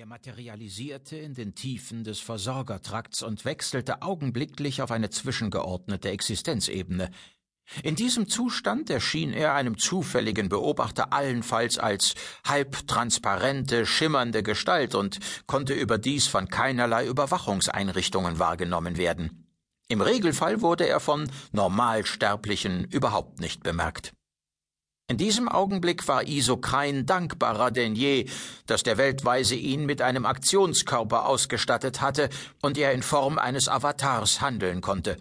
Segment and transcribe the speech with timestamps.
[0.00, 7.10] Er materialisierte in den Tiefen des Versorgertrakts und wechselte augenblicklich auf eine zwischengeordnete Existenzebene.
[7.82, 12.14] In diesem Zustand erschien er einem zufälligen Beobachter allenfalls als
[12.46, 19.52] halbtransparente, schimmernde Gestalt und konnte überdies von keinerlei Überwachungseinrichtungen wahrgenommen werden.
[19.88, 24.14] Im Regelfall wurde er von Normalsterblichen überhaupt nicht bemerkt.
[25.10, 28.26] In diesem Augenblick war Isokrein dankbarer denn je,
[28.66, 32.28] dass der Weltweise ihn mit einem Aktionskörper ausgestattet hatte
[32.62, 35.16] und er in Form eines Avatars handeln konnte.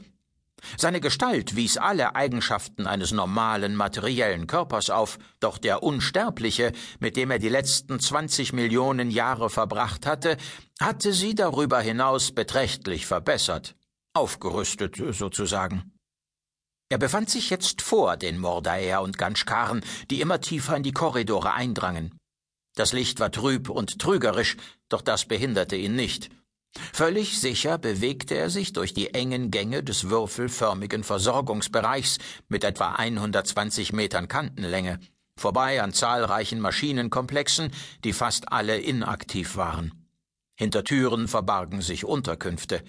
[0.77, 7.31] Seine Gestalt wies alle Eigenschaften eines normalen materiellen Körpers auf, doch der Unsterbliche, mit dem
[7.31, 10.37] er die letzten zwanzig Millionen Jahre verbracht hatte,
[10.79, 13.75] hatte sie darüber hinaus beträchtlich verbessert,
[14.13, 15.93] aufgerüstet sozusagen.
[16.89, 21.53] Er befand sich jetzt vor den Mordaer und Ganschkaren, die immer tiefer in die Korridore
[21.53, 22.17] eindrangen.
[22.75, 24.57] Das Licht war trüb und trügerisch,
[24.89, 26.29] doch das behinderte ihn nicht.
[26.93, 33.93] Völlig sicher bewegte er sich durch die engen Gänge des würfelförmigen Versorgungsbereichs mit etwa 120
[33.93, 34.99] Metern Kantenlänge,
[35.35, 37.71] vorbei an zahlreichen Maschinenkomplexen,
[38.03, 40.07] die fast alle inaktiv waren.
[40.55, 42.83] Hinter Türen verbargen sich Unterkünfte,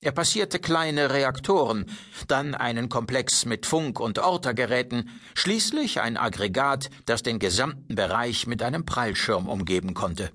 [0.00, 1.86] er passierte kleine Reaktoren,
[2.28, 8.62] dann einen Komplex mit Funk- und Ortergeräten, schließlich ein Aggregat, das den gesamten Bereich mit
[8.62, 10.32] einem Prallschirm umgeben konnte.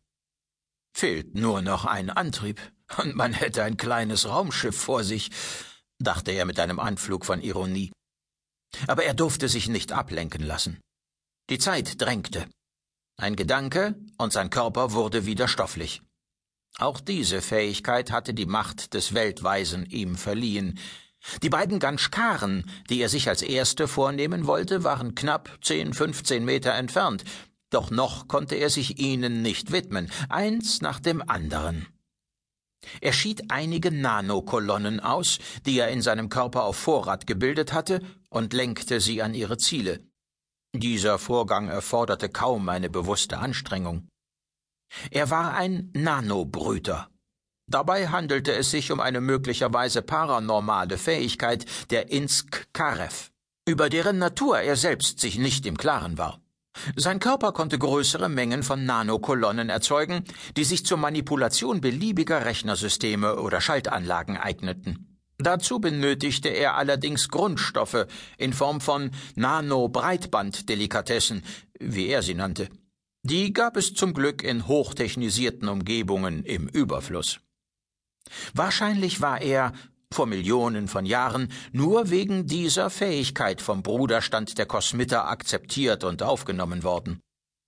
[0.93, 2.59] Fehlt nur noch ein Antrieb,
[2.97, 5.31] und man hätte ein kleines Raumschiff vor sich,
[5.99, 7.91] dachte er mit einem Anflug von Ironie.
[8.87, 10.81] Aber er durfte sich nicht ablenken lassen.
[11.49, 12.47] Die Zeit drängte.
[13.17, 16.01] Ein Gedanke, und sein Körper wurde wieder stofflich.
[16.77, 20.79] Auch diese Fähigkeit hatte die Macht des Weltweisen ihm verliehen.
[21.43, 26.73] Die beiden Ganschkaren, die er sich als erste vornehmen wollte, waren knapp zehn, fünfzehn Meter
[26.73, 27.23] entfernt,
[27.69, 31.87] doch noch konnte er sich ihnen nicht widmen, eins nach dem anderen.
[32.99, 38.53] Er schied einige Nanokolonnen aus, die er in seinem Körper auf Vorrat gebildet hatte, und
[38.53, 40.03] lenkte sie an ihre Ziele.
[40.73, 44.07] Dieser Vorgang erforderte kaum eine bewusste Anstrengung.
[45.09, 47.09] Er war ein Nanobrüter.
[47.67, 53.29] Dabei handelte es sich um eine möglicherweise paranormale Fähigkeit der Insk Karev,
[53.65, 56.41] über deren Natur er selbst sich nicht im Klaren war.
[56.95, 60.23] Sein Körper konnte größere Mengen von Nanokolonnen erzeugen,
[60.57, 65.19] die sich zur Manipulation beliebiger Rechnersysteme oder Schaltanlagen eigneten.
[65.37, 68.05] Dazu benötigte er allerdings Grundstoffe
[68.37, 71.43] in Form von Nano-Breitband-Delikatessen,
[71.79, 72.69] wie er sie nannte.
[73.23, 77.39] Die gab es zum Glück in hochtechnisierten Umgebungen im Überfluss.
[78.53, 79.73] Wahrscheinlich war er,
[80.13, 86.83] vor Millionen von Jahren, nur wegen dieser Fähigkeit vom Bruderstand der Kosmiter akzeptiert und aufgenommen
[86.83, 87.21] worden.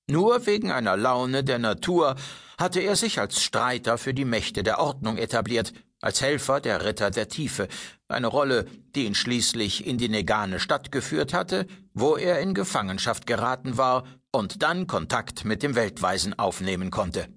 [0.09, 2.15] Nur wegen einer Laune der Natur
[2.57, 7.11] hatte er sich als Streiter für die Mächte der Ordnung etabliert, als Helfer der Ritter
[7.11, 7.69] der Tiefe,
[8.09, 8.65] eine Rolle,
[8.95, 14.03] die ihn schließlich in die Negane Stadt geführt hatte, wo er in Gefangenschaft geraten war
[14.33, 17.27] und dann Kontakt mit dem Weltweisen aufnehmen konnte.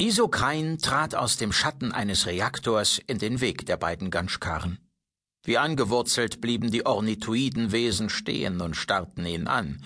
[0.00, 4.78] Isokrain trat aus dem Schatten eines Reaktors in den Weg der beiden Ganschkaren.
[5.44, 9.84] Wie angewurzelt blieben die Ornithoidenwesen stehen und starrten ihn an.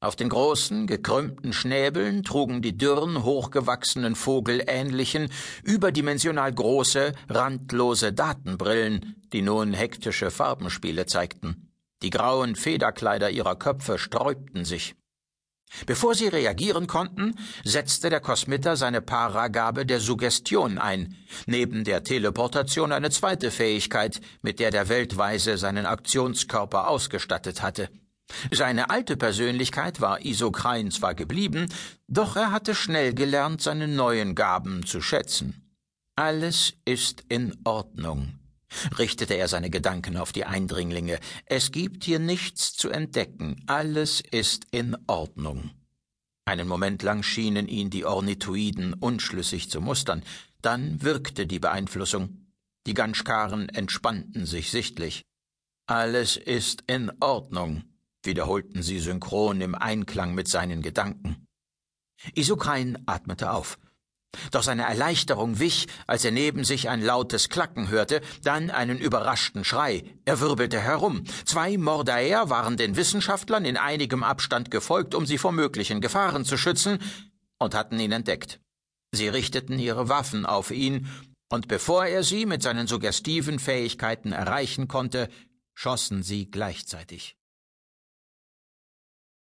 [0.00, 5.30] Auf den großen, gekrümmten Schnäbeln trugen die dürren, hochgewachsenen Vogelähnlichen,
[5.62, 11.68] überdimensional große, randlose Datenbrillen, die nun hektische Farbenspiele zeigten.
[12.02, 14.96] Die grauen Federkleider ihrer Köpfe sträubten sich.
[15.86, 17.34] Bevor sie reagieren konnten,
[17.64, 21.16] setzte der Kosmiter seine Paragabe der Suggestion ein,
[21.46, 27.88] neben der Teleportation eine zweite Fähigkeit, mit der der Weltweise seinen Aktionskörper ausgestattet hatte.
[28.50, 31.66] Seine alte Persönlichkeit war Isokrein zwar geblieben,
[32.08, 35.62] doch er hatte schnell gelernt, seine neuen Gaben zu schätzen.
[36.16, 38.38] Alles ist in Ordnung,
[38.98, 41.18] richtete er seine Gedanken auf die Eindringlinge.
[41.46, 43.62] Es gibt hier nichts zu entdecken.
[43.66, 45.70] Alles ist in Ordnung.
[46.44, 50.22] Einen Moment lang schienen ihn die Ornithoiden unschlüssig zu mustern.
[50.60, 52.46] Dann wirkte die Beeinflussung.
[52.86, 55.22] Die Ganschkaren entspannten sich sichtlich.
[55.86, 57.84] Alles ist in Ordnung,
[58.24, 61.46] wiederholten sie synchron im Einklang mit seinen Gedanken.
[62.34, 63.78] Isukrein atmete auf.
[64.50, 69.64] Doch seine Erleichterung wich, als er neben sich ein lautes Klacken hörte, dann einen überraschten
[69.64, 70.04] Schrei.
[70.24, 71.24] Er wirbelte herum.
[71.44, 76.56] Zwei Mordaer waren den Wissenschaftlern in einigem Abstand gefolgt, um sie vor möglichen Gefahren zu
[76.56, 76.98] schützen,
[77.58, 78.60] und hatten ihn entdeckt.
[79.12, 81.08] Sie richteten ihre Waffen auf ihn,
[81.50, 85.28] und bevor er sie mit seinen suggestiven Fähigkeiten erreichen konnte,
[85.74, 87.36] schossen sie gleichzeitig.